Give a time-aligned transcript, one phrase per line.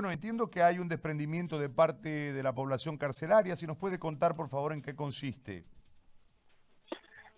[0.00, 3.54] bueno, entiendo que hay un desprendimiento de parte de la población carcelaria.
[3.54, 5.62] Si nos puede contar, por favor, en qué consiste.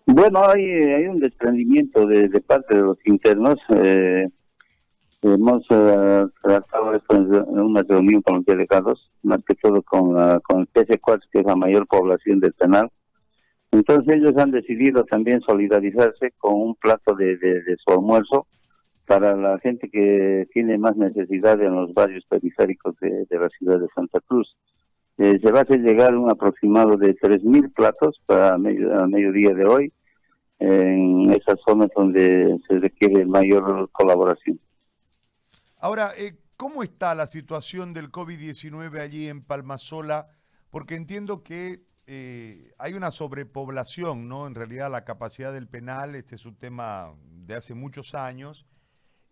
[0.05, 3.57] Bueno, hay, hay un desprendimiento de, parte de los internos.
[3.75, 4.29] Eh,
[5.23, 10.61] hemos eh, tratado esto en una reunión con los delegados, más que todo con, con
[10.61, 12.89] el PC4, que es la mayor población del penal.
[13.71, 18.47] Entonces ellos han decidido también solidarizarse con un plato de, de su almuerzo
[19.05, 23.87] para la gente que tiene más necesidad en los barrios periféricos de, la ciudad de
[23.93, 24.55] Santa Cruz.
[25.17, 29.53] Eh, se va a hacer llegar un aproximado de 3.000 platos para medio, a mediodía
[29.53, 29.93] de hoy
[30.59, 34.59] en esas zonas donde se requiere mayor colaboración.
[35.77, 40.27] Ahora, eh, ¿cómo está la situación del COVID-19 allí en Palmasola?
[40.69, 44.47] Porque entiendo que eh, hay una sobrepoblación, ¿no?
[44.47, 48.65] En realidad la capacidad del penal, este es un tema de hace muchos años,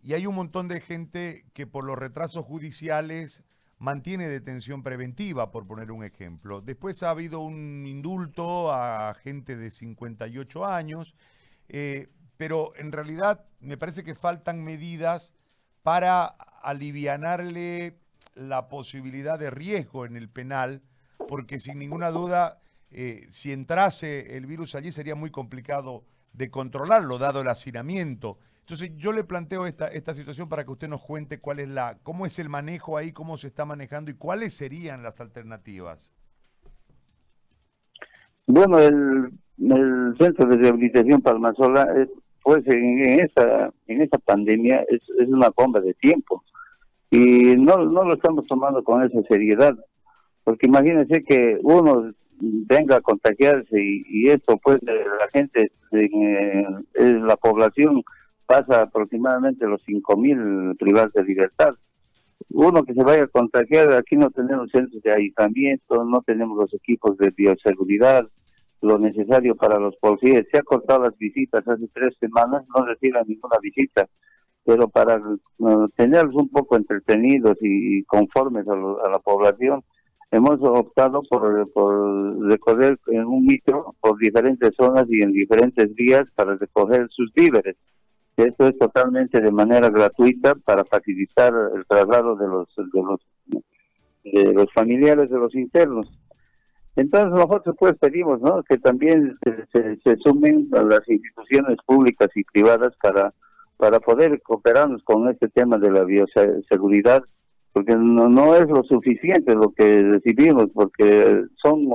[0.02, 3.42] y hay un montón de gente que por los retrasos judiciales
[3.78, 6.60] mantiene detención preventiva, por poner un ejemplo.
[6.60, 11.16] Después ha habido un indulto a gente de 58 años,
[11.68, 15.32] eh, pero en realidad me parece que faltan medidas
[15.82, 16.26] para
[16.62, 17.98] alivianarle
[18.34, 20.82] la posibilidad de riesgo en el penal,
[21.28, 27.18] porque sin ninguna duda, eh, si entrase el virus allí sería muy complicado de controlarlo,
[27.18, 28.38] dado el hacinamiento.
[28.62, 31.98] Entonces yo le planteo esta, esta situación para que usted nos cuente cuál es la,
[32.02, 36.12] cómo es el manejo ahí, cómo se está manejando y cuáles serían las alternativas.
[38.46, 39.32] Bueno, el,
[40.18, 41.86] centro de rehabilitación Palmasola,
[42.42, 46.42] pues en, esta en esta pandemia es, una bomba de tiempo
[47.10, 49.74] y no, no lo estamos tomando con esa seriedad,
[50.44, 58.02] porque imagínense que uno venga a contagiarse y, esto pues la gente, en, la población
[58.52, 61.74] pasa aproximadamente los 5.000 privados de libertad.
[62.50, 66.74] Uno que se vaya a contagiar, aquí no tenemos centros de aislamiento, no tenemos los
[66.74, 68.28] equipos de bioseguridad,
[68.82, 70.44] lo necesario para los policías.
[70.52, 74.06] Se ha cortado las visitas hace tres semanas, no reciben ninguna visita,
[74.66, 75.18] pero para
[75.58, 78.76] uh, tenerlos un poco entretenidos y conformes a,
[79.08, 79.82] la población,
[80.30, 86.24] hemos optado por, por recorrer en un micro por diferentes zonas y en diferentes días
[86.34, 87.76] para recoger sus víveres.
[88.46, 93.20] Esto es totalmente de manera gratuita para facilitar el traslado de los de los,
[94.24, 96.08] de los familiares de los internos.
[96.96, 98.62] Entonces nosotros pues pedimos ¿no?
[98.64, 99.38] que también
[99.72, 103.32] se, se, sumen a las instituciones públicas y privadas para,
[103.78, 107.22] para poder cooperarnos con este tema de la bioseguridad,
[107.72, 111.88] porque no, no es lo suficiente lo que recibimos, porque son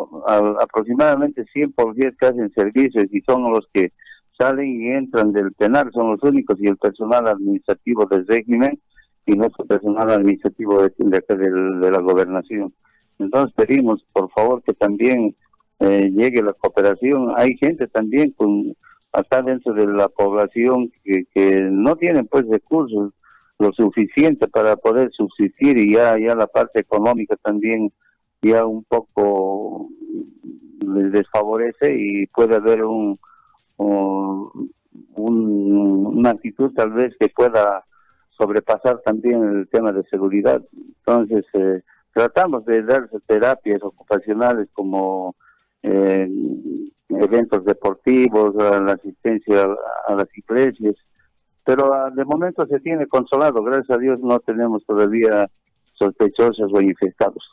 [0.60, 3.92] aproximadamente 100 policías que hacen servicios y son los que
[4.38, 8.80] salen y entran del penal, son los únicos, y el personal administrativo del régimen
[9.26, 12.74] y nuestro personal administrativo de, de, la gobernación.
[13.20, 15.36] Entonces pedimos, por favor, que también
[15.80, 17.34] eh, llegue la cooperación.
[17.36, 18.76] Hay gente también con
[19.12, 23.14] hasta dentro de la población que, que no tienen pues recursos
[23.58, 27.92] lo suficiente para poder subsistir y ya, ya la parte económica también
[28.42, 29.90] ya un poco
[30.80, 33.20] les desfavorece y puede haber un,
[33.78, 34.52] o
[35.16, 37.86] una actitud tal vez que pueda
[38.30, 40.62] sobrepasar también el tema de seguridad.
[41.00, 41.82] Entonces, eh,
[42.14, 45.36] tratamos de dar terapias ocupacionales como
[45.84, 46.30] eh,
[47.10, 49.68] eventos deportivos, la asistencia
[50.08, 50.96] a, las iglesias,
[51.64, 55.50] pero ah, de momento se tiene consolado, gracias a Dios no tenemos todavía
[55.94, 57.44] sospechosos o infectados.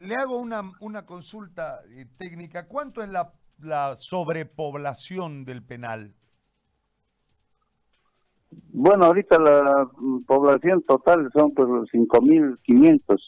[0.00, 2.66] Le hago una, una consulta eh, técnica.
[2.66, 3.30] ¿Cuánto es la
[3.62, 6.14] la sobrepoblación del penal?
[8.72, 9.88] Bueno, ahorita la
[10.26, 13.20] población total son pues los 5.500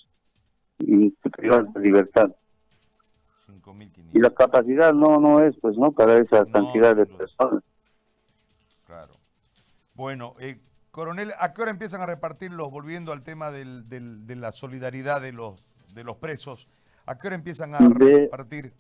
[1.37, 2.31] privados de libertad.
[3.48, 4.10] 5.500.
[4.12, 7.62] Y la capacidad no no es pues no para esa cantidad de personas.
[8.87, 9.15] Claro.
[9.94, 10.60] Bueno, eh,
[10.91, 12.71] coronel, ¿a qué hora empiezan a repartirlos?
[12.71, 15.62] Volviendo al tema del, de la solidaridad de los
[15.95, 16.68] de los presos,
[17.07, 18.72] ¿a qué hora empiezan a repartir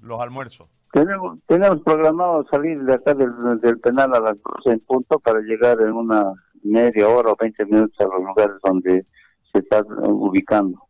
[0.00, 0.68] los almuerzos?
[0.92, 5.80] Tenemos, tenemos programado salir de acá del, penal a las 12 en punto para llegar
[5.80, 6.32] en una
[6.62, 9.06] media hora o 20 minutos a los lugares donde
[9.52, 10.82] se está ubicando.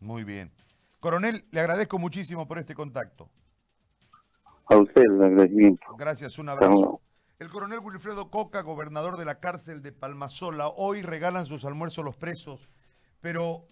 [0.00, 0.52] Muy bien.
[1.00, 3.30] Coronel, le agradezco muchísimo por este contacto.
[4.66, 5.96] A usted el agradecimiento.
[5.96, 7.00] Gracias, un abrazo.
[7.38, 12.16] El coronel Wilfredo Coca, gobernador de la cárcel de Palmasola, hoy regalan sus almuerzos los
[12.16, 12.68] presos,
[13.22, 13.64] pero